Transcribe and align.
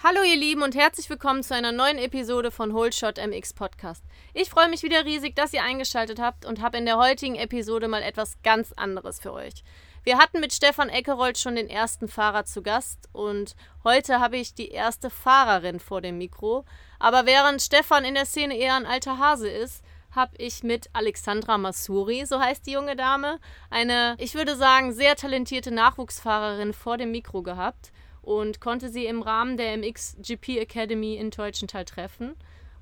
Hallo 0.00 0.22
ihr 0.22 0.36
Lieben 0.36 0.62
und 0.62 0.76
herzlich 0.76 1.10
willkommen 1.10 1.42
zu 1.42 1.56
einer 1.56 1.72
neuen 1.72 1.98
Episode 1.98 2.52
von 2.52 2.72
Holeshot 2.72 3.18
MX 3.18 3.54
Podcast. 3.54 4.04
Ich 4.32 4.48
freue 4.48 4.68
mich 4.68 4.84
wieder 4.84 5.04
riesig, 5.04 5.34
dass 5.34 5.52
ihr 5.52 5.64
eingeschaltet 5.64 6.20
habt 6.20 6.44
und 6.44 6.62
habe 6.62 6.78
in 6.78 6.86
der 6.86 6.98
heutigen 6.98 7.34
Episode 7.34 7.88
mal 7.88 8.04
etwas 8.04 8.40
ganz 8.44 8.72
anderes 8.74 9.18
für 9.18 9.32
euch. 9.32 9.64
Wir 10.04 10.18
hatten 10.18 10.38
mit 10.38 10.52
Stefan 10.52 10.88
Eckerold 10.88 11.36
schon 11.36 11.56
den 11.56 11.68
ersten 11.68 12.06
Fahrer 12.06 12.44
zu 12.44 12.62
Gast 12.62 13.08
und 13.12 13.56
heute 13.82 14.20
habe 14.20 14.36
ich 14.36 14.54
die 14.54 14.68
erste 14.68 15.10
Fahrerin 15.10 15.80
vor 15.80 16.00
dem 16.00 16.16
Mikro. 16.16 16.64
Aber 17.00 17.26
während 17.26 17.60
Stefan 17.60 18.04
in 18.04 18.14
der 18.14 18.26
Szene 18.26 18.56
eher 18.56 18.76
ein 18.76 18.86
alter 18.86 19.18
Hase 19.18 19.48
ist, 19.48 19.82
habe 20.12 20.36
ich 20.38 20.62
mit 20.62 20.88
Alexandra 20.92 21.58
Masuri, 21.58 22.24
so 22.24 22.38
heißt 22.38 22.64
die 22.68 22.72
junge 22.72 22.94
Dame, 22.94 23.40
eine, 23.68 24.14
ich 24.20 24.36
würde 24.36 24.54
sagen, 24.54 24.92
sehr 24.92 25.16
talentierte 25.16 25.72
Nachwuchsfahrerin 25.72 26.72
vor 26.72 26.98
dem 26.98 27.10
Mikro 27.10 27.42
gehabt 27.42 27.90
und 28.28 28.60
konnte 28.60 28.90
sie 28.90 29.06
im 29.06 29.22
Rahmen 29.22 29.56
der 29.56 29.74
MXGP 29.78 30.58
Academy 30.58 31.16
in 31.16 31.30
Teutschenthal 31.30 31.86
treffen. 31.86 32.36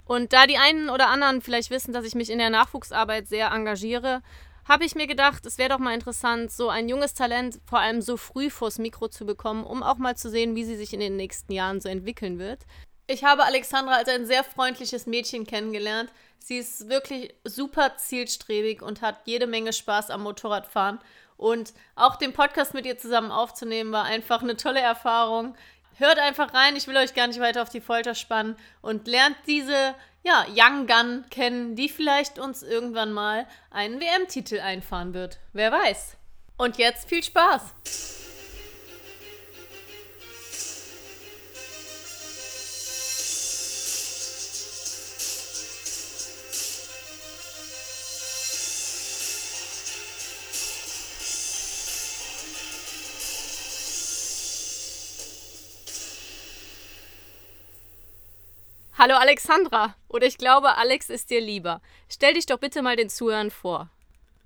Und 0.05 0.33
da 0.33 0.47
die 0.47 0.59
einen 0.59 0.91
oder 0.91 1.09
anderen 1.09 1.41
vielleicht 1.41 1.71
wissen, 1.71 1.93
dass 1.93 2.05
ich 2.05 2.17
mich 2.17 2.31
in 2.31 2.39
der 2.39 2.51
Nachwuchsarbeit 2.51 3.29
sehr 3.29 3.53
engagiere, 3.53 4.23
habe 4.65 4.85
ich 4.85 4.97
mir 4.97 5.07
gedacht, 5.07 5.47
es 5.47 5.59
wäre 5.59 5.69
doch 5.69 5.79
mal 5.79 5.95
interessant, 5.95 6.51
so 6.51 6.69
ein 6.69 6.89
junges 6.89 7.15
Talent 7.15 7.61
vor 7.65 7.79
allem 7.79 8.03
so 8.03 8.17
früh 8.17 8.51
vors 8.51 8.79
Mikro 8.79 9.07
zu 9.07 9.25
bekommen, 9.25 9.63
um 9.63 9.85
auch 9.85 9.99
mal 9.99 10.17
zu 10.17 10.29
sehen, 10.31 10.57
wie 10.57 10.65
sie 10.65 10.77
sich 10.77 10.93
in 10.93 10.99
den 10.99 11.17
nächsten 11.17 11.53
Jahren 11.53 11.81
so 11.81 11.89
entwickeln 11.89 12.41
wird. 12.41 12.67
Ich 13.07 13.23
habe 13.23 13.45
Alexandra 13.45 13.95
als 13.95 14.09
ein 14.09 14.27
sehr 14.27 14.43
freundliches 14.43 15.07
Mädchen 15.07 15.47
kennengelernt. 15.47 16.11
Sie 16.41 16.59
ist 16.59 16.89
wirklich 16.89 17.33
super 17.45 17.97
zielstrebig 17.97 18.83
und 18.83 19.01
hat 19.01 19.21
jede 19.27 19.47
Menge 19.47 19.73
Spaß 19.73 20.11
am 20.11 20.25
Motorradfahren. 20.25 20.99
Und 21.37 21.75
auch 21.95 22.17
den 22.17 22.33
Podcast 22.33 22.75
mit 22.75 22.87
ihr 22.87 22.99
zusammen 22.99 23.31
aufzunehmen, 23.31 23.93
war 23.93 24.05
einfach 24.05 24.43
eine 24.43 24.57
tolle 24.57 24.81
Erfahrung. 24.81 25.55
Hört 25.99 26.19
einfach 26.19 26.53
rein, 26.53 26.77
ich 26.77 26.87
will 26.89 26.97
euch 26.97 27.15
gar 27.15 27.27
nicht 27.27 27.41
weiter 27.41 27.63
auf 27.63 27.71
die 27.71 27.81
Folter 27.81 28.15
spannen 28.15 28.57
und 28.83 29.07
lernt 29.07 29.37
diese 29.47 29.95
ja, 30.23 30.45
Young 30.55 30.87
Gun 30.87 31.25
kennen, 31.31 31.77
die 31.77 31.89
vielleicht 31.89 32.39
uns 32.39 32.63
irgendwann 32.63 33.13
mal 33.13 33.47
einen 33.71 34.01
WM-Titel 34.01 34.61
einfahren 34.61 35.15
wird. 35.15 35.39
Wer 35.53 35.71
weiß. 35.73 36.17
Und 36.57 36.79
jetzt 36.79 37.09
viel 37.09 37.23
Spaß! 37.23 38.26
Hallo 59.09 59.19
Alexandra. 59.19 59.95
Oder 60.09 60.27
ich 60.27 60.37
glaube, 60.37 60.77
Alex 60.79 61.11
ist 61.11 61.31
dir 61.31 61.41
lieber. 61.41 61.81
Stell 62.09 62.35
dich 62.35 62.47
doch 62.47 62.59
bitte 62.59 62.83
mal 62.83 62.97
den 62.97 63.09
Zuhörern 63.09 63.53
vor. 63.53 63.89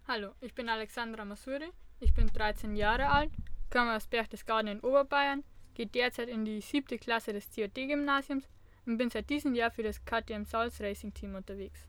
Hallo, 0.06 0.32
ich 0.42 0.52
bin 0.52 0.68
Alexandra 0.68 1.24
Masuri. 1.24 1.70
Ich 1.98 2.12
bin 2.12 2.26
13 2.26 2.76
Jahre 2.76 3.08
alt, 3.08 3.30
komme 3.72 3.96
aus 3.96 4.06
Berchtesgaden 4.06 4.70
in 4.70 4.80
Oberbayern, 4.80 5.44
gehe 5.72 5.86
derzeit 5.86 6.28
in 6.28 6.44
die 6.44 6.60
siebte 6.60 6.98
Klasse 6.98 7.32
des 7.32 7.48
COD-Gymnasiums 7.54 8.50
und 8.84 8.98
bin 8.98 9.08
seit 9.08 9.30
diesem 9.30 9.54
Jahr 9.54 9.70
für 9.70 9.82
das 9.82 10.04
KTM 10.04 10.44
Souls 10.44 10.78
Racing 10.82 11.14
Team 11.14 11.36
unterwegs. 11.36 11.80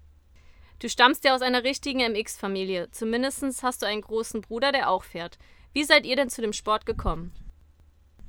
Du 0.80 0.88
stammst 0.88 1.26
ja 1.26 1.36
aus 1.36 1.42
einer 1.42 1.66
richtigen 1.66 2.00
MX-Familie. 2.00 2.90
Zumindest 2.92 3.64
hast 3.64 3.82
du 3.82 3.86
einen 3.86 4.00
großen 4.00 4.40
Bruder, 4.40 4.72
der 4.72 4.90
auch 4.90 5.04
fährt. 5.04 5.38
Wie 5.74 5.84
seid 5.84 6.06
ihr 6.06 6.16
denn 6.16 6.30
zu 6.30 6.40
dem 6.40 6.54
Sport 6.54 6.86
gekommen? 6.86 7.34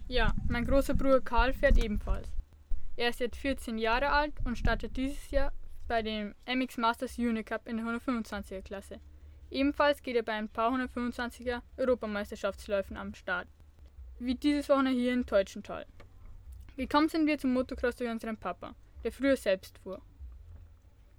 Ja, 0.08 0.34
mein 0.48 0.66
großer 0.66 0.94
Bruder 0.94 1.20
Karl 1.20 1.52
fährt 1.52 1.78
ebenfalls. 1.78 2.41
Er 2.96 3.08
ist 3.08 3.20
jetzt 3.20 3.38
14 3.38 3.78
Jahre 3.78 4.10
alt 4.10 4.34
und 4.44 4.58
startet 4.58 4.96
dieses 4.96 5.30
Jahr 5.30 5.52
bei 5.88 6.02
dem 6.02 6.34
MX 6.46 6.76
Masters 6.76 7.18
Unicup 7.18 7.66
in 7.66 7.78
der 7.78 7.86
125er 7.86 8.62
Klasse. 8.62 9.00
Ebenfalls 9.50 10.02
geht 10.02 10.16
er 10.16 10.22
bei 10.22 10.32
ein 10.32 10.48
paar 10.48 10.72
125er 10.72 11.60
Europameisterschaftsläufen 11.76 12.96
am 12.96 13.14
Start. 13.14 13.48
Wie 14.18 14.34
dieses 14.34 14.68
Wochenende 14.68 15.00
hier 15.00 15.12
in 15.12 15.26
Teutschenthal. 15.26 15.86
Gekommen 16.76 17.08
sind 17.08 17.26
wir 17.26 17.38
zum 17.38 17.52
Motocross 17.52 17.96
durch 17.96 18.10
unseren 18.10 18.36
Papa, 18.36 18.74
der 19.04 19.12
früher 19.12 19.36
selbst 19.36 19.78
fuhr. 19.78 20.00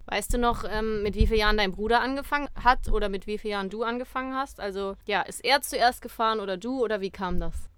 Weißt 0.05 0.33
du 0.33 0.37
noch, 0.37 0.65
ähm, 0.67 1.03
mit 1.03 1.15
wie 1.15 1.27
vielen 1.27 1.39
Jahren 1.39 1.57
dein 1.57 1.71
Bruder 1.71 2.01
angefangen 2.01 2.49
hat 2.55 2.89
oder 2.89 3.09
mit 3.09 3.25
wie 3.27 3.37
vielen 3.37 3.51
Jahren 3.51 3.69
du 3.69 3.83
angefangen 3.83 4.35
hast? 4.35 4.59
Also, 4.59 4.95
ja, 5.05 5.21
ist 5.21 5.43
er 5.45 5.61
zuerst 5.61 6.01
gefahren 6.01 6.39
oder 6.39 6.57
du 6.57 6.83
oder 6.83 7.01
wie 7.01 7.11
kam 7.11 7.39
das? 7.39 7.69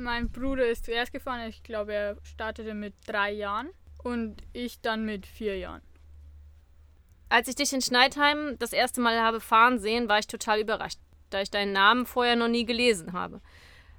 Mein 0.00 0.30
Bruder 0.30 0.68
ist 0.68 0.84
zuerst 0.84 1.12
gefahren. 1.12 1.48
Ich 1.48 1.64
glaube, 1.64 1.92
er 1.92 2.16
startete 2.22 2.72
mit 2.72 2.94
drei 3.06 3.32
Jahren 3.32 3.68
und 4.04 4.36
ich 4.52 4.80
dann 4.80 5.04
mit 5.04 5.26
vier 5.26 5.58
Jahren. 5.58 5.82
Als 7.28 7.48
ich 7.48 7.56
dich 7.56 7.72
in 7.72 7.82
Schneidheim 7.82 8.56
das 8.60 8.72
erste 8.72 9.00
Mal 9.00 9.20
habe 9.20 9.40
fahren 9.40 9.80
sehen, 9.80 10.08
war 10.08 10.20
ich 10.20 10.28
total 10.28 10.60
überrascht, 10.60 11.00
da 11.30 11.42
ich 11.42 11.50
deinen 11.50 11.72
Namen 11.72 12.06
vorher 12.06 12.36
noch 12.36 12.46
nie 12.46 12.64
gelesen 12.64 13.12
habe. 13.12 13.40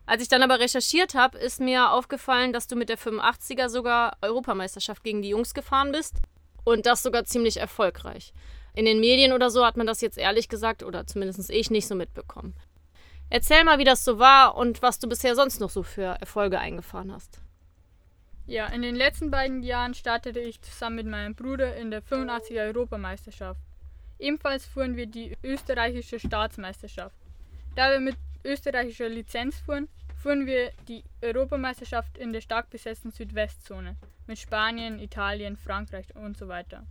Als 0.05 0.21
ich 0.21 0.29
dann 0.29 0.41
aber 0.41 0.61
recherchiert 0.61 1.15
habe, 1.15 1.37
ist 1.37 1.59
mir 1.59 1.91
aufgefallen, 1.91 2.53
dass 2.53 2.67
du 2.67 2.77
mit 2.77 2.87
der 2.87 2.97
85er 2.97 3.67
sogar 3.67 4.17
Europameisterschaft 4.21 5.03
gegen 5.03 5.21
die 5.21 5.29
Jungs 5.29 5.53
gefahren 5.53 5.91
bist 5.91 6.16
und 6.63 6.85
das 6.85 7.03
sogar 7.03 7.25
ziemlich 7.25 7.57
erfolgreich. 7.57 8.33
In 8.73 8.85
den 8.85 9.01
Medien 9.01 9.33
oder 9.33 9.49
so 9.49 9.66
hat 9.66 9.75
man 9.75 9.85
das 9.85 9.99
jetzt 9.99 10.17
ehrlich 10.17 10.47
gesagt, 10.47 10.81
oder 10.81 11.05
zumindest 11.05 11.49
ich, 11.49 11.69
nicht 11.69 11.87
so 11.87 11.95
mitbekommen. 11.95 12.55
Erzähl 13.29 13.63
mal, 13.63 13.78
wie 13.78 13.84
das 13.84 14.03
so 14.03 14.17
war 14.17 14.56
und 14.56 14.81
was 14.81 15.00
du 15.00 15.07
bisher 15.07 15.35
sonst 15.35 15.59
noch 15.59 15.69
so 15.69 15.84
für 15.84 16.17
Erfolge 16.19 16.59
eingefahren 16.59 17.12
hast. 17.12 17.40
Ja, 18.47 18.66
in 18.67 18.81
den 18.81 18.95
letzten 18.95 19.29
beiden 19.29 19.62
Jahren 19.62 19.94
startete 19.94 20.40
ich 20.40 20.59
zusammen 20.62 20.95
mit 20.95 21.06
meinem 21.06 21.35
Bruder 21.35 21.75
in 21.75 21.91
der 21.91 22.01
85er 22.01 22.66
Europameisterschaft. 22.66 23.62
Ebenfalls 24.17 24.66
fuhren 24.66 24.95
wir 24.95 25.06
die 25.06 25.38
österreichische 25.44 26.19
Staatsmeisterschaft. 26.19 27.16
Da 27.75 27.91
wir 27.91 28.00
mit 28.00 28.17
österreichischer 28.44 29.07
Lizenz 29.07 29.59
fuhren, 29.59 29.88
fuhren 30.22 30.47
wir 30.47 30.72
die 30.88 31.03
Europameisterschaft 31.22 32.17
in 32.17 32.34
der 32.34 32.41
stark 32.41 32.72
besetzten 32.72 33.11
Südwestzone 33.11 33.96
mit 34.25 34.40
Spanien, 34.40 35.00
Italien, 35.00 35.56
Frankreich 35.56 36.16
und 36.16 36.35
so 36.35 36.47
weiter. 36.47 36.88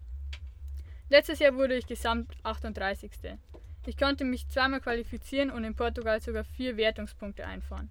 Letztes 1.10 1.40
Jahr 1.40 1.54
wurde 1.54 1.74
ich 1.74 1.86
gesamt 1.86 2.36
38. 2.44 3.10
Ich 3.86 3.96
konnte 3.96 4.24
mich 4.24 4.48
zweimal 4.48 4.80
qualifizieren 4.80 5.50
und 5.50 5.64
in 5.64 5.74
Portugal 5.74 6.20
sogar 6.20 6.44
vier 6.44 6.76
Wertungspunkte 6.76 7.46
einfahren. 7.46 7.90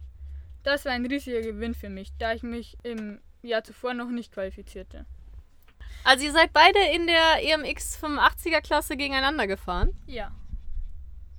Das 0.64 0.86
war 0.86 0.92
ein 0.92 1.06
riesiger 1.06 1.42
Gewinn 1.42 1.74
für 1.74 1.90
mich, 1.90 2.12
da 2.18 2.34
ich 2.34 2.44
mich 2.44 2.78
im 2.84 3.20
Jahr 3.42 3.64
zuvor 3.64 3.94
noch 3.94 4.10
nicht 4.10 4.34
qualifizierte. 4.34 5.06
Also 6.04 6.26
ihr 6.26 6.32
seid 6.32 6.54
beide 6.54 6.80
in 6.94 7.08
der 7.08 7.42
EMX 7.42 8.02
85er 8.04 8.62
Klasse 8.62 8.98
gegeneinander 8.98 9.48
gefahren? 9.48 9.94
Ja. 10.06 10.32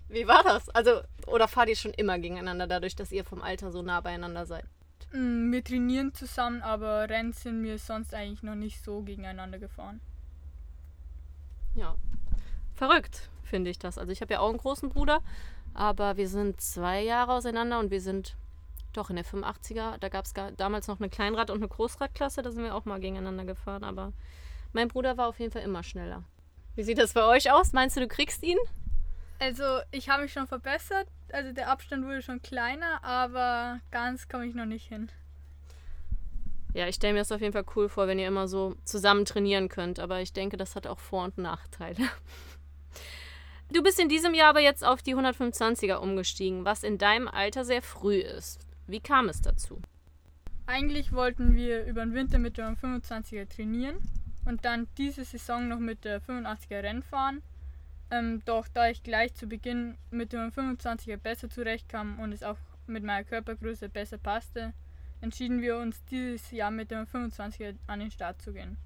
Wie 0.09 0.27
war 0.27 0.43
das? 0.43 0.69
Also, 0.71 1.03
oder 1.27 1.49
fahrt 1.49 1.69
ihr 1.69 1.77
schon 1.77 1.93
immer 1.93 2.19
gegeneinander, 2.19 2.67
dadurch, 2.67 2.97
dass 2.97 3.13
ihr 3.13 3.25
vom 3.25 3.43
Alter 3.43 3.71
so 3.71 3.83
nah 3.83 4.01
beieinander 4.01 4.47
seid? 4.47 4.65
Mm, 5.13 5.53
wir 5.53 5.63
trainieren 5.63 6.15
zusammen, 6.15 6.63
aber 6.63 7.09
Rennen 7.09 7.33
sind 7.33 7.63
wir 7.63 7.79
sonst 7.79 8.15
eigentlich 8.15 8.43
noch 8.43 8.55
nicht 8.55 8.83
so 8.83 9.03
gegeneinander 9.03 9.59
gefahren. 9.59 10.01
Ja. 11.75 11.97
Verrückt 12.75 13.29
finde 13.49 13.71
ich 13.71 13.79
das. 13.79 13.99
Also 13.99 14.13
ich 14.13 14.21
habe 14.21 14.35
ja 14.35 14.41
auch 14.41 14.51
einen 14.51 14.59
großen 14.59 14.89
Bruder, 14.89 15.21
aber 15.75 16.17
wir 16.17 16.29
sind 16.29 16.61
zwei 16.61 17.03
Jahre 17.03 17.33
auseinander 17.33 17.79
und 17.81 17.91
wir 17.91 18.01
sind 18.01 18.37
doch 18.93 19.11
in 19.11 19.17
der 19.17 19.25
85er. 19.25 19.99
Da 19.99 20.09
gab 20.09 20.25
es 20.25 20.33
damals 20.57 20.89
noch 20.89 21.01
eine 21.01 21.09
Kleinrad- 21.09 21.51
und 21.51 21.59
eine 21.59 21.69
Großradklasse, 21.69 22.43
da 22.43 22.51
sind 22.51 22.63
wir 22.63 22.75
auch 22.75 22.85
mal 22.85 23.01
gegeneinander 23.01 23.45
gefahren, 23.45 23.85
aber 23.85 24.13
mein 24.73 24.89
Bruder 24.89 25.17
war 25.17 25.29
auf 25.29 25.39
jeden 25.41 25.53
Fall 25.53 25.63
immer 25.63 25.83
schneller. 25.83 26.25
Wie 26.75 26.83
sieht 26.83 26.99
das 26.99 27.13
bei 27.13 27.25
euch 27.25 27.51
aus? 27.51 27.73
Meinst 27.73 27.97
du, 27.97 28.01
du 28.01 28.09
kriegst 28.09 28.43
ihn? 28.43 28.59
Also 29.41 29.65
ich 29.91 30.09
habe 30.09 30.23
mich 30.23 30.33
schon 30.33 30.47
verbessert. 30.47 31.07
Also 31.33 31.53
der 31.53 31.71
Abstand 31.71 32.05
wurde 32.05 32.23
schon 32.23 32.43
kleiner, 32.43 33.03
aber 33.05 33.81
ganz 33.91 34.29
komme 34.29 34.47
ich 34.47 34.55
noch 34.55 34.67
nicht 34.67 34.89
hin. 34.89 35.11
Ja, 36.75 36.87
ich 36.87 36.97
stelle 36.97 37.15
mir 37.15 37.21
das 37.21 37.33
auf 37.33 37.41
jeden 37.41 37.53
Fall 37.53 37.65
cool 37.77 37.89
vor, 37.89 38.07
wenn 38.07 38.19
ihr 38.19 38.29
immer 38.29 38.47
so 38.47 38.77
zusammen 38.85 39.25
trainieren 39.25 39.69
könnt. 39.69 40.01
Aber 40.01 40.21
ich 40.21 40.33
denke, 40.33 40.57
das 40.57 40.77
hat 40.77 40.87
auch 40.87 40.99
Vor- 40.99 41.25
und 41.25 41.39
Nachteile. 41.39 41.99
Du 43.71 43.83
bist 43.83 44.01
in 44.01 44.09
diesem 44.09 44.33
Jahr 44.33 44.51
aber 44.51 44.61
jetzt 44.61 44.83
auf 44.83 45.03
die 45.03 45.15
125er 45.15 45.97
umgestiegen, 45.97 46.65
was 46.65 46.83
in 46.83 46.97
deinem 46.97 47.29
Alter 47.29 47.67
sehr 47.67 47.83
früh 47.83 48.17
ist. 48.17 48.67
Wie 48.87 49.01
kam 49.01 49.29
es 49.29 49.43
dazu? 49.43 49.83
Eigentlich 50.67 51.13
wollten 51.13 51.55
wir 51.55 51.85
über 51.85 52.05
den 52.05 52.15
Winter 52.15 52.39
mit 52.39 52.57
der 52.57 52.75
125er 52.75 53.47
trainieren 53.47 53.99
und 54.47 54.65
dann 54.65 54.89
diese 54.97 55.25
Saison 55.25 55.69
noch 55.69 55.79
mit 55.81 56.07
der 56.07 56.23
85er 56.23 56.83
Rennen 56.83 57.03
fahren. 57.03 57.43
Ähm, 58.11 58.41
doch 58.47 58.69
da 58.69 58.89
ich 58.89 59.03
gleich 59.03 59.35
zu 59.35 59.47
Beginn 59.47 59.99
mit 60.11 60.33
der 60.33 60.51
125er 60.51 61.19
besser 61.19 61.51
zurechtkam 61.51 62.19
und 62.21 62.33
es 62.33 62.43
auch 62.43 62.57
mit 62.87 63.05
meiner 63.05 63.25
Körpergröße 63.25 63.91
besser 63.91 64.17
passte, 64.17 64.73
entschieden 65.21 65.61
wir 65.61 65.77
uns 65.77 66.03
dieses 66.07 66.51
Jahr 66.53 66.71
mit 66.71 66.91
der 66.91 67.07
125er 67.07 67.75
an 67.87 68.01
den 68.01 68.11
Start 68.11 68.41
zu 68.41 68.55
gehen. 68.55 68.79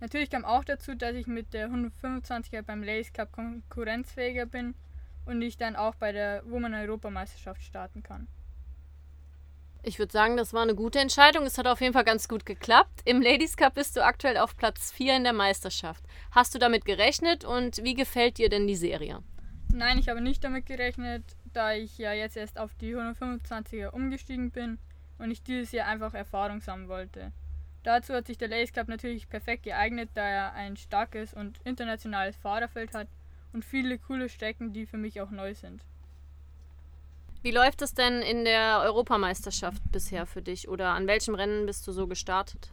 Natürlich 0.00 0.30
kam 0.30 0.44
auch 0.44 0.64
dazu, 0.64 0.94
dass 0.94 1.14
ich 1.14 1.26
mit 1.26 1.52
der 1.52 1.68
125er 1.68 2.62
beim 2.62 2.82
Lace 2.82 3.12
Cup 3.12 3.32
konkurrenzfähiger 3.32 4.46
bin 4.46 4.74
und 5.26 5.42
ich 5.42 5.58
dann 5.58 5.76
auch 5.76 5.94
bei 5.94 6.12
der 6.12 6.42
Woman 6.46 6.74
Europameisterschaft 6.74 7.62
starten 7.62 8.02
kann. 8.02 8.26
Ich 9.82 9.98
würde 9.98 10.12
sagen, 10.12 10.36
das 10.36 10.52
war 10.52 10.62
eine 10.62 10.74
gute 10.74 10.98
Entscheidung. 10.98 11.44
Es 11.44 11.56
hat 11.56 11.66
auf 11.66 11.80
jeden 11.80 11.94
Fall 11.94 12.04
ganz 12.04 12.28
gut 12.28 12.44
geklappt. 12.44 13.00
Im 13.06 13.22
Ladies 13.22 13.56
Cup 13.56 13.74
bist 13.74 13.96
du 13.96 14.04
aktuell 14.04 14.36
auf 14.36 14.56
Platz 14.56 14.92
4 14.92 15.16
in 15.16 15.24
der 15.24 15.32
Meisterschaft. 15.32 16.04
Hast 16.32 16.54
du 16.54 16.58
damit 16.58 16.84
gerechnet 16.84 17.44
und 17.44 17.82
wie 17.82 17.94
gefällt 17.94 18.36
dir 18.38 18.50
denn 18.50 18.66
die 18.66 18.76
Serie? 18.76 19.22
Nein, 19.72 19.98
ich 19.98 20.08
habe 20.08 20.20
nicht 20.20 20.44
damit 20.44 20.66
gerechnet, 20.66 21.24
da 21.52 21.72
ich 21.72 21.96
ja 21.96 22.12
jetzt 22.12 22.36
erst 22.36 22.58
auf 22.58 22.74
die 22.74 22.94
125er 22.94 23.88
umgestiegen 23.88 24.50
bin 24.50 24.78
und 25.18 25.30
ich 25.30 25.42
dieses 25.42 25.72
Jahr 25.72 25.88
einfach 25.88 26.12
Erfahrung 26.12 26.60
sammeln 26.60 26.88
wollte. 26.88 27.32
Dazu 27.82 28.12
hat 28.14 28.26
sich 28.26 28.36
der 28.36 28.48
Ladies 28.48 28.72
Cup 28.72 28.88
natürlich 28.88 29.28
perfekt 29.28 29.62
geeignet, 29.62 30.10
da 30.14 30.22
er 30.22 30.52
ein 30.52 30.76
starkes 30.76 31.32
und 31.32 31.58
internationales 31.64 32.36
Fahrerfeld 32.36 32.92
hat 32.94 33.08
und 33.52 33.64
viele 33.64 33.98
coole 33.98 34.28
Strecken, 34.28 34.72
die 34.72 34.86
für 34.86 34.98
mich 34.98 35.20
auch 35.20 35.30
neu 35.30 35.54
sind. 35.54 35.82
Wie 37.42 37.52
läuft 37.52 37.80
es 37.80 37.94
denn 37.94 38.20
in 38.20 38.44
der 38.44 38.80
Europameisterschaft 38.82 39.82
bisher 39.90 40.26
für 40.26 40.42
dich 40.42 40.68
oder 40.68 40.90
an 40.90 41.06
welchem 41.06 41.34
Rennen 41.34 41.64
bist 41.64 41.86
du 41.86 41.92
so 41.92 42.06
gestartet? 42.06 42.70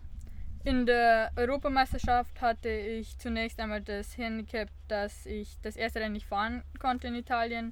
In 0.66 0.86
der 0.86 1.32
Europameisterschaft 1.38 2.42
hatte 2.42 2.70
ich 2.70 3.18
zunächst 3.18 3.58
einmal 3.62 3.82
das 3.82 4.18
Handicap, 4.18 4.68
dass 4.90 5.26
ich 5.26 5.56
das 5.62 5.78
erste 5.78 6.02
Rennen 6.02 6.14
nicht 6.14 6.26
fahren 6.26 6.64
konnte 6.80 7.08
in 7.08 7.16
Italien, 7.16 7.72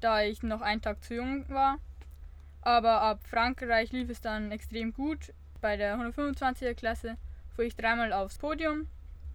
da 0.00 0.22
ich 0.22 0.42
noch 0.42 0.60
einen 0.60 0.82
Tag 0.82 1.04
zu 1.04 1.14
jung 1.14 1.48
war. 1.48 1.78
Aber 2.60 3.02
ab 3.02 3.20
Frankreich 3.22 3.92
lief 3.92 4.10
es 4.10 4.20
dann 4.20 4.50
extrem 4.50 4.92
gut. 4.92 5.32
Bei 5.62 5.76
der 5.76 5.96
125er 5.96 6.74
Klasse 6.74 7.16
fuhr 7.54 7.64
ich 7.64 7.76
dreimal 7.76 8.12
aufs 8.12 8.36
Podium 8.36 8.88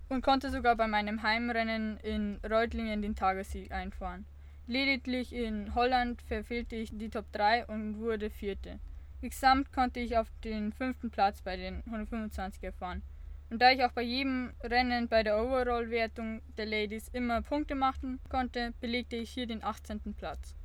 und 0.10 0.22
konnte 0.22 0.52
sogar 0.52 0.76
bei 0.76 0.86
meinem 0.86 1.24
Heimrennen 1.24 1.98
in 2.02 2.42
Reutlingen 2.44 3.02
den 3.02 3.16
Tagessieg 3.16 3.72
einfahren. 3.72 4.26
Lediglich 4.68 5.32
in 5.32 5.74
Holland 5.74 6.22
verfehlte 6.22 6.76
ich 6.76 6.90
die 6.92 7.10
Top 7.10 7.32
3 7.32 7.68
und 7.68 8.00
wurde 8.00 8.30
Vierte. 8.30 8.82
Gesamt 9.22 9.72
konnte 9.72 10.02
ich 10.02 10.18
auf 10.18 10.28
den 10.44 10.74
fünften 10.74 11.12
Platz 11.12 11.42
bei 11.42 11.56
den 11.56 11.82
125er 11.84 12.74
fahren. 12.74 13.04
Und 13.50 13.62
da 13.62 13.72
ich 13.72 13.82
auch 13.86 13.94
bei 13.94 14.02
jedem 14.02 14.52
Rennen 14.62 15.08
bei 15.08 15.24
der 15.24 15.42
Overall-Wertung 15.42 16.42
der 16.58 16.66
Ladies 16.66 17.08
immer 17.14 17.42
Punkte 17.42 17.76
machen 17.76 18.20
konnte, 18.28 18.74
belegte 18.82 19.16
ich 19.16 19.30
hier 19.30 19.48
den 19.48 19.64
18. 19.64 20.14
Platz. 20.18 20.57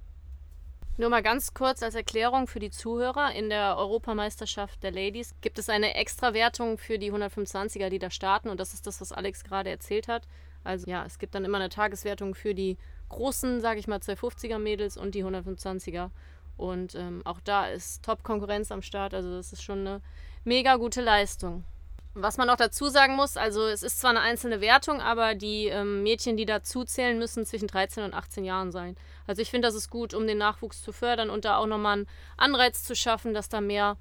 Nur 0.98 1.08
mal 1.08 1.22
ganz 1.22 1.54
kurz 1.54 1.82
als 1.82 1.94
Erklärung 1.94 2.46
für 2.46 2.58
die 2.58 2.70
Zuhörer. 2.70 3.32
In 3.32 3.48
der 3.48 3.78
Europameisterschaft 3.78 4.82
der 4.82 4.92
Ladies 4.92 5.34
gibt 5.40 5.58
es 5.58 5.70
eine 5.70 5.94
Extrawertung 5.94 6.76
für 6.76 6.98
die 6.98 7.10
125er, 7.10 7.88
die 7.88 7.98
da 7.98 8.10
starten. 8.10 8.50
Und 8.50 8.60
das 8.60 8.74
ist 8.74 8.86
das, 8.86 9.00
was 9.00 9.10
Alex 9.10 9.42
gerade 9.42 9.70
erzählt 9.70 10.06
hat. 10.06 10.28
Also 10.64 10.90
ja, 10.90 11.04
es 11.06 11.18
gibt 11.18 11.34
dann 11.34 11.46
immer 11.46 11.56
eine 11.56 11.70
Tageswertung 11.70 12.34
für 12.34 12.54
die 12.54 12.76
großen, 13.08 13.62
sage 13.62 13.80
ich 13.80 13.88
mal, 13.88 14.00
250er 14.00 14.58
Mädels 14.58 14.98
und 14.98 15.14
die 15.14 15.24
125er. 15.24 16.10
Und 16.58 16.94
ähm, 16.94 17.22
auch 17.24 17.40
da 17.40 17.66
ist 17.68 18.04
Top-Konkurrenz 18.04 18.70
am 18.70 18.82
Start. 18.82 19.14
Also 19.14 19.34
das 19.34 19.54
ist 19.54 19.62
schon 19.62 19.80
eine 19.80 20.02
mega 20.44 20.76
gute 20.76 21.00
Leistung. 21.00 21.64
Was 22.14 22.36
man 22.36 22.50
auch 22.50 22.56
dazu 22.56 22.88
sagen 22.88 23.16
muss, 23.16 23.38
also 23.38 23.66
es 23.66 23.82
ist 23.82 24.00
zwar 24.00 24.10
eine 24.10 24.20
einzelne 24.20 24.60
Wertung, 24.60 25.00
aber 25.00 25.34
die 25.34 25.66
ähm, 25.68 26.02
Mädchen, 26.02 26.36
die 26.36 26.44
dazu 26.44 26.84
zählen, 26.84 27.18
müssen 27.18 27.46
zwischen 27.46 27.68
13 27.68 28.04
und 28.04 28.12
18 28.12 28.44
Jahren 28.44 28.70
sein. 28.70 28.96
Also 29.26 29.40
ich 29.40 29.50
finde, 29.50 29.68
das 29.68 29.74
ist 29.74 29.88
gut, 29.88 30.12
um 30.12 30.26
den 30.26 30.36
Nachwuchs 30.36 30.82
zu 30.82 30.92
fördern 30.92 31.30
und 31.30 31.46
da 31.46 31.56
auch 31.56 31.66
nochmal 31.66 31.98
einen 31.98 32.08
Anreiz 32.36 32.84
zu 32.84 32.94
schaffen, 32.94 33.32
dass 33.32 33.48
da 33.48 33.62
mehr 33.62 33.96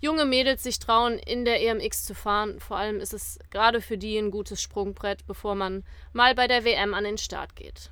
junge 0.00 0.26
Mädels 0.26 0.62
sich 0.62 0.78
trauen, 0.78 1.18
in 1.18 1.46
der 1.46 1.62
EMX 1.62 2.04
zu 2.04 2.14
fahren. 2.14 2.60
Vor 2.60 2.76
allem 2.76 3.00
ist 3.00 3.14
es 3.14 3.38
gerade 3.50 3.80
für 3.80 3.96
die 3.96 4.18
ein 4.18 4.30
gutes 4.30 4.60
Sprungbrett, 4.60 5.26
bevor 5.26 5.54
man 5.54 5.82
mal 6.12 6.34
bei 6.34 6.46
der 6.46 6.64
WM 6.64 6.92
an 6.92 7.04
den 7.04 7.18
Start 7.18 7.56
geht 7.56 7.90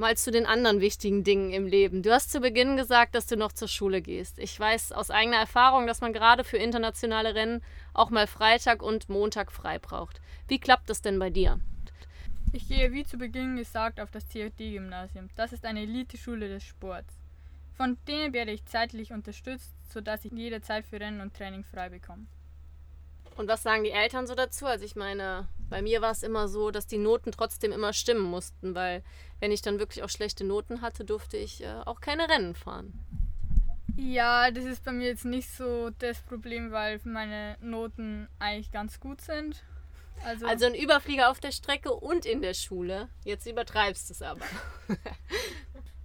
mal 0.00 0.16
zu 0.16 0.32
den 0.32 0.46
anderen 0.46 0.80
wichtigen 0.80 1.22
Dingen 1.22 1.52
im 1.52 1.66
Leben. 1.66 2.02
Du 2.02 2.10
hast 2.12 2.32
zu 2.32 2.40
Beginn 2.40 2.76
gesagt, 2.76 3.14
dass 3.14 3.26
du 3.26 3.36
noch 3.36 3.52
zur 3.52 3.68
Schule 3.68 4.02
gehst. 4.02 4.38
Ich 4.38 4.58
weiß 4.58 4.90
aus 4.90 5.10
eigener 5.10 5.36
Erfahrung, 5.36 5.86
dass 5.86 6.00
man 6.00 6.12
gerade 6.12 6.42
für 6.42 6.56
internationale 6.56 7.36
Rennen 7.36 7.62
auch 7.94 8.10
mal 8.10 8.26
Freitag 8.26 8.82
und 8.82 9.08
Montag 9.08 9.52
frei 9.52 9.78
braucht. 9.78 10.20
Wie 10.48 10.58
klappt 10.58 10.90
das 10.90 11.02
denn 11.02 11.18
bei 11.20 11.30
dir? 11.30 11.60
Ich 12.52 12.66
gehe 12.66 12.92
wie 12.92 13.04
zu 13.04 13.16
Beginn 13.16 13.56
gesagt 13.56 14.00
auf 14.00 14.10
das 14.10 14.26
CFD-Gymnasium. 14.28 15.28
Das 15.36 15.52
ist 15.52 15.64
eine 15.64 15.82
Elite-Schule 15.82 16.48
des 16.48 16.64
Sports. 16.64 17.14
Von 17.76 17.96
denen 18.08 18.32
werde 18.32 18.50
ich 18.50 18.64
zeitlich 18.64 19.12
unterstützt, 19.12 19.70
sodass 19.92 20.24
ich 20.24 20.32
jederzeit 20.32 20.84
für 20.84 20.98
Rennen 20.98 21.20
und 21.20 21.34
Training 21.36 21.62
frei 21.62 21.90
bekomme. 21.90 22.26
Und 23.36 23.48
was 23.48 23.62
sagen 23.62 23.84
die 23.84 23.90
Eltern 23.90 24.26
so 24.26 24.34
dazu? 24.34 24.66
Also 24.66 24.84
ich 24.84 24.96
meine, 24.96 25.46
bei 25.70 25.80
mir 25.80 26.02
war 26.02 26.10
es 26.10 26.22
immer 26.22 26.48
so, 26.48 26.70
dass 26.70 26.86
die 26.86 26.98
Noten 26.98 27.32
trotzdem 27.32 27.72
immer 27.72 27.92
stimmen 27.92 28.22
mussten, 28.22 28.74
weil 28.74 29.02
wenn 29.38 29.52
ich 29.52 29.62
dann 29.62 29.78
wirklich 29.78 30.02
auch 30.02 30.10
schlechte 30.10 30.44
Noten 30.44 30.82
hatte, 30.82 31.04
durfte 31.04 31.36
ich 31.36 31.62
äh, 31.62 31.80
auch 31.86 32.00
keine 32.00 32.28
Rennen 32.28 32.54
fahren. 32.54 32.92
Ja, 33.96 34.50
das 34.50 34.64
ist 34.64 34.84
bei 34.84 34.92
mir 34.92 35.08
jetzt 35.08 35.24
nicht 35.24 35.50
so 35.50 35.90
das 35.98 36.20
Problem, 36.22 36.70
weil 36.70 37.00
meine 37.04 37.56
Noten 37.60 38.28
eigentlich 38.38 38.72
ganz 38.72 39.00
gut 39.00 39.20
sind. 39.20 39.62
Also, 40.24 40.46
also 40.46 40.66
ein 40.66 40.74
Überflieger 40.74 41.30
auf 41.30 41.40
der 41.40 41.52
Strecke 41.52 41.92
und 41.92 42.26
in 42.26 42.42
der 42.42 42.54
Schule. 42.54 43.08
Jetzt 43.24 43.46
übertreibst 43.46 44.10
du 44.10 44.14
es 44.14 44.22
aber. 44.22 44.44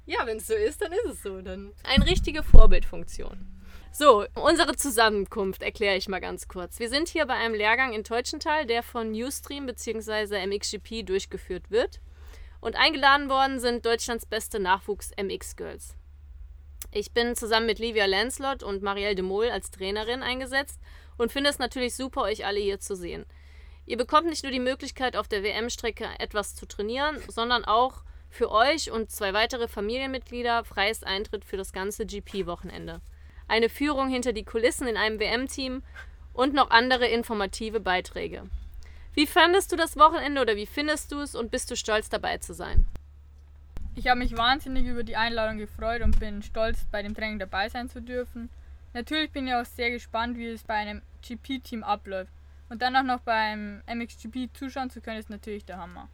ja, 0.05 0.25
wenn 0.25 0.37
es 0.37 0.47
so 0.47 0.53
ist, 0.53 0.81
dann 0.81 0.91
ist 0.91 1.05
es 1.05 1.23
so. 1.23 1.41
Dann 1.41 1.71
eine 1.83 2.05
richtige 2.05 2.43
Vorbildfunktion. 2.43 3.55
So, 3.91 4.25
unsere 4.35 4.75
Zusammenkunft 4.75 5.61
erkläre 5.61 5.95
ich 5.95 6.09
mal 6.09 6.19
ganz 6.19 6.47
kurz. 6.47 6.79
Wir 6.79 6.89
sind 6.89 7.07
hier 7.07 7.25
bei 7.25 7.35
einem 7.35 7.55
Lehrgang 7.55 7.93
in 7.93 8.03
Teutschenthal, 8.03 8.65
der 8.65 8.83
von 8.83 9.11
Newstream 9.11 9.65
bzw. 9.65 10.45
MXGP 10.45 11.05
durchgeführt 11.05 11.71
wird. 11.71 12.01
Und 12.59 12.75
eingeladen 12.75 13.29
worden 13.29 13.59
sind 13.59 13.85
Deutschlands 13.85 14.25
beste 14.25 14.59
Nachwuchs-MX-Girls. 14.59 15.95
Ich 16.91 17.13
bin 17.13 17.35
zusammen 17.35 17.65
mit 17.65 17.79
Livia 17.79 18.05
Lancelot 18.05 18.63
und 18.63 18.81
Marielle 18.81 19.15
de 19.15 19.23
Mol 19.23 19.49
als 19.49 19.71
Trainerin 19.71 20.23
eingesetzt 20.23 20.79
und 21.17 21.31
finde 21.31 21.49
es 21.49 21.59
natürlich 21.59 21.95
super, 21.95 22.23
euch 22.23 22.45
alle 22.45 22.59
hier 22.59 22.79
zu 22.79 22.95
sehen. 22.95 23.25
Ihr 23.85 23.97
bekommt 23.97 24.27
nicht 24.27 24.43
nur 24.43 24.51
die 24.51 24.59
Möglichkeit, 24.59 25.15
auf 25.15 25.27
der 25.27 25.43
WM-Strecke 25.43 26.07
etwas 26.19 26.55
zu 26.55 26.65
trainieren, 26.65 27.21
sondern 27.29 27.65
auch 27.65 28.03
für 28.35 28.51
euch 28.51 28.91
und 28.91 29.09
zwei 29.09 29.33
weitere 29.33 29.67
Familienmitglieder 29.67 30.63
freies 30.63 31.03
Eintritt 31.03 31.45
für 31.45 31.57
das 31.57 31.73
ganze 31.73 32.05
GP-Wochenende 32.05 33.01
eine 33.47 33.69
Führung 33.69 34.09
hinter 34.09 34.33
die 34.33 34.43
Kulissen 34.43 34.87
in 34.87 34.97
einem 34.97 35.19
WM-Team 35.19 35.83
und 36.33 36.53
noch 36.53 36.71
andere 36.71 37.07
informative 37.07 37.79
Beiträge. 37.79 38.43
Wie 39.13 39.27
fandest 39.27 39.71
du 39.71 39.75
das 39.75 39.97
Wochenende 39.97 40.41
oder 40.41 40.55
wie 40.55 40.65
findest 40.65 41.11
du 41.11 41.19
es 41.19 41.35
und 41.35 41.51
bist 41.51 41.71
du 41.71 41.75
stolz 41.75 42.09
dabei 42.09 42.37
zu 42.39 42.53
sein? 42.53 42.85
Ich 43.95 44.07
habe 44.07 44.19
mich 44.19 44.35
wahnsinnig 44.35 44.85
über 44.85 45.03
die 45.03 45.15
Einladung 45.15 45.57
gefreut 45.57 46.01
und 46.01 46.19
bin 46.19 46.41
stolz, 46.41 46.85
bei 46.91 47.01
dem 47.01 47.15
Training 47.15 47.39
dabei 47.39 47.69
sein 47.69 47.89
zu 47.89 48.01
dürfen. 48.01 48.49
Natürlich 48.93 49.31
bin 49.31 49.47
ich 49.47 49.53
auch 49.53 49.65
sehr 49.65 49.89
gespannt, 49.89 50.37
wie 50.37 50.47
es 50.47 50.63
bei 50.63 50.73
einem 50.73 51.01
GP-Team 51.21 51.83
abläuft. 51.83 52.31
Und 52.67 52.81
dann 52.81 52.95
auch 52.95 53.03
noch 53.03 53.19
beim 53.21 53.81
MXGP 53.87 54.49
zuschauen 54.53 54.89
zu 54.89 54.99
können, 54.99 55.19
ist 55.19 55.29
natürlich 55.29 55.63
der 55.63 55.77
Hammer. 55.77 56.09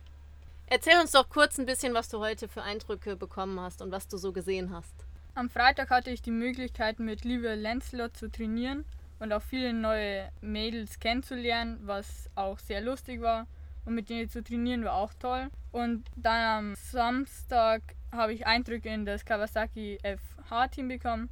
Erzähl 0.73 0.97
uns 1.01 1.11
doch 1.11 1.27
kurz 1.27 1.59
ein 1.59 1.65
bisschen, 1.65 1.93
was 1.93 2.07
du 2.07 2.19
heute 2.19 2.47
für 2.47 2.63
Eindrücke 2.63 3.17
bekommen 3.17 3.59
hast 3.59 3.81
und 3.81 3.91
was 3.91 4.07
du 4.07 4.15
so 4.15 4.31
gesehen 4.31 4.73
hast. 4.73 4.95
Am 5.35 5.49
Freitag 5.49 5.89
hatte 5.89 6.11
ich 6.11 6.21
die 6.21 6.31
Möglichkeit, 6.31 6.97
mit 6.97 7.25
Livia 7.25 7.55
Lancelot 7.55 8.15
zu 8.15 8.31
trainieren 8.31 8.85
und 9.19 9.33
auch 9.33 9.41
viele 9.41 9.73
neue 9.73 10.31
Mädels 10.39 11.01
kennenzulernen, 11.01 11.81
was 11.83 12.29
auch 12.35 12.57
sehr 12.57 12.79
lustig 12.79 13.19
war. 13.19 13.47
Und 13.83 13.95
mit 13.95 14.09
denen 14.09 14.29
zu 14.29 14.41
trainieren 14.41 14.85
war 14.85 14.93
auch 14.93 15.13
toll. 15.19 15.49
Und 15.73 16.05
dann 16.15 16.69
am 16.69 16.75
Samstag 16.75 17.81
habe 18.13 18.31
ich 18.31 18.47
Eindrücke 18.47 18.87
in 18.87 19.05
das 19.05 19.25
Kawasaki 19.25 19.99
FH-Team 20.03 20.87
bekommen 20.87 21.29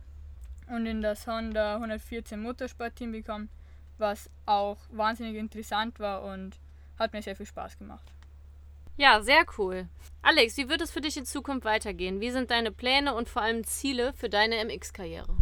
und 0.68 0.86
in 0.86 1.02
das 1.02 1.26
Honda 1.28 1.76
114 1.76 2.42
Motorsport-Team 2.42 3.14
bekommen, 3.14 3.48
was 4.00 4.30
auch 4.46 4.80
wahnsinnig 4.92 5.38
interessant 5.38 5.98
war 6.02 6.24
und 6.24 6.58
hat 6.98 7.14
mir 7.14 7.22
sehr 7.22 7.38
viel 7.38 7.46
Spaß 7.46 7.78
gemacht. 7.78 8.12
Ja, 9.00 9.22
sehr 9.22 9.46
cool. 9.58 9.88
Alex, 10.22 10.58
wie 10.58 10.68
wird 10.68 10.82
es 10.82 10.92
für 10.92 11.00
dich 11.00 11.16
in 11.16 11.24
Zukunft 11.24 11.64
weitergehen? 11.64 12.20
Wie 12.20 12.32
sind 12.32 12.52
deine 12.52 12.70
Pläne 12.70 13.16
und 13.16 13.30
vor 13.30 13.42
allem 13.42 13.64
Ziele 13.64 14.12
für 14.12 14.28
deine 14.28 14.58
MX-Karriere? 14.66 15.38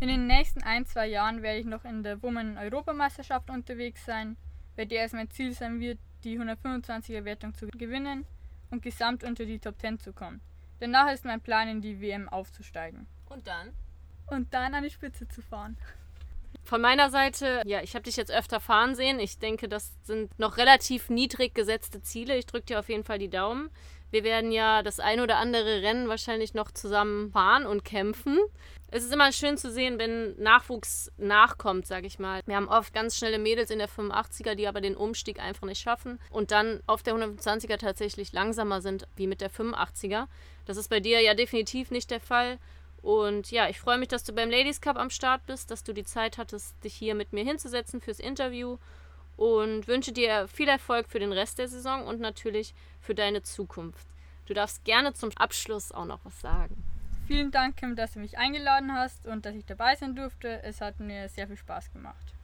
In 0.00 0.08
den 0.08 0.26
nächsten 0.26 0.64
ein, 0.64 0.86
zwei 0.86 1.06
Jahren 1.06 1.40
werde 1.40 1.60
ich 1.60 1.66
noch 1.66 1.84
in 1.84 2.02
der 2.02 2.20
Women-Europameisterschaft 2.20 3.48
unterwegs 3.48 4.04
sein, 4.04 4.36
bei 4.74 4.86
der 4.86 5.04
es 5.04 5.12
mein 5.12 5.30
Ziel 5.30 5.52
sein 5.52 5.78
wird, 5.78 6.00
die 6.24 6.36
125er 6.36 7.24
Wertung 7.24 7.54
zu 7.54 7.68
gewinnen 7.68 8.26
und 8.72 8.82
gesamt 8.82 9.22
unter 9.22 9.44
die 9.44 9.60
Top 9.60 9.78
10 9.80 10.00
zu 10.00 10.12
kommen. 10.12 10.40
Danach 10.80 11.12
ist 11.12 11.24
mein 11.24 11.40
Plan, 11.40 11.68
in 11.68 11.80
die 11.80 12.00
WM 12.00 12.28
aufzusteigen. 12.28 13.06
Und 13.28 13.46
dann? 13.46 13.72
Und 14.26 14.52
dann 14.52 14.74
an 14.74 14.82
die 14.82 14.90
Spitze 14.90 15.28
zu 15.28 15.42
fahren. 15.42 15.76
Von 16.66 16.80
meiner 16.80 17.10
Seite, 17.10 17.62
ja, 17.64 17.80
ich 17.80 17.94
habe 17.94 18.02
dich 18.02 18.16
jetzt 18.16 18.32
öfter 18.32 18.58
fahren 18.58 18.96
sehen. 18.96 19.20
Ich 19.20 19.38
denke, 19.38 19.68
das 19.68 19.92
sind 20.02 20.36
noch 20.36 20.56
relativ 20.56 21.10
niedrig 21.10 21.54
gesetzte 21.54 22.02
Ziele. 22.02 22.36
Ich 22.36 22.46
drücke 22.46 22.66
dir 22.66 22.80
auf 22.80 22.88
jeden 22.88 23.04
Fall 23.04 23.20
die 23.20 23.30
Daumen. 23.30 23.70
Wir 24.10 24.24
werden 24.24 24.50
ja 24.50 24.82
das 24.82 24.98
ein 24.98 25.20
oder 25.20 25.36
andere 25.36 25.82
Rennen 25.82 26.08
wahrscheinlich 26.08 26.54
noch 26.54 26.72
zusammen 26.72 27.30
fahren 27.30 27.66
und 27.66 27.84
kämpfen. 27.84 28.38
Es 28.88 29.04
ist 29.04 29.12
immer 29.12 29.30
schön 29.30 29.56
zu 29.56 29.70
sehen, 29.70 29.98
wenn 29.98 30.36
Nachwuchs 30.42 31.12
nachkommt, 31.18 31.86
sage 31.86 32.08
ich 32.08 32.18
mal. 32.18 32.40
Wir 32.46 32.56
haben 32.56 32.68
oft 32.68 32.92
ganz 32.92 33.16
schnelle 33.16 33.38
Mädels 33.38 33.70
in 33.70 33.78
der 33.78 33.88
85er, 33.88 34.56
die 34.56 34.66
aber 34.66 34.80
den 34.80 34.96
Umstieg 34.96 35.38
einfach 35.38 35.66
nicht 35.66 35.80
schaffen 35.80 36.18
und 36.30 36.50
dann 36.50 36.80
auf 36.86 37.04
der 37.04 37.14
120er 37.14 37.78
tatsächlich 37.78 38.32
langsamer 38.32 38.80
sind 38.80 39.06
wie 39.14 39.28
mit 39.28 39.40
der 39.40 39.52
85er. 39.52 40.26
Das 40.64 40.76
ist 40.76 40.88
bei 40.88 40.98
dir 40.98 41.20
ja 41.20 41.34
definitiv 41.34 41.90
nicht 41.92 42.10
der 42.10 42.20
Fall. 42.20 42.58
Und 43.06 43.52
ja, 43.52 43.68
ich 43.68 43.78
freue 43.78 43.98
mich, 43.98 44.08
dass 44.08 44.24
du 44.24 44.32
beim 44.32 44.50
Ladies 44.50 44.80
Cup 44.80 44.96
am 44.96 45.10
Start 45.10 45.46
bist, 45.46 45.70
dass 45.70 45.84
du 45.84 45.92
die 45.92 46.02
Zeit 46.02 46.38
hattest, 46.38 46.82
dich 46.82 46.92
hier 46.92 47.14
mit 47.14 47.32
mir 47.32 47.44
hinzusetzen 47.44 48.00
fürs 48.00 48.18
Interview 48.18 48.78
und 49.36 49.86
wünsche 49.86 50.10
dir 50.10 50.48
viel 50.48 50.66
Erfolg 50.66 51.08
für 51.08 51.20
den 51.20 51.32
Rest 51.32 51.60
der 51.60 51.68
Saison 51.68 52.04
und 52.04 52.18
natürlich 52.18 52.74
für 53.00 53.14
deine 53.14 53.44
Zukunft. 53.44 54.08
Du 54.46 54.54
darfst 54.54 54.84
gerne 54.84 55.14
zum 55.14 55.30
Abschluss 55.36 55.92
auch 55.92 56.04
noch 56.04 56.18
was 56.24 56.40
sagen. 56.40 56.82
Vielen 57.28 57.52
Dank, 57.52 57.76
Kim, 57.76 57.94
dass 57.94 58.14
du 58.14 58.18
mich 58.18 58.38
eingeladen 58.38 58.92
hast 58.92 59.24
und 59.28 59.46
dass 59.46 59.54
ich 59.54 59.64
dabei 59.64 59.94
sein 59.94 60.16
durfte. 60.16 60.60
Es 60.64 60.80
hat 60.80 60.98
mir 60.98 61.28
sehr 61.28 61.46
viel 61.46 61.56
Spaß 61.56 61.92
gemacht. 61.92 62.35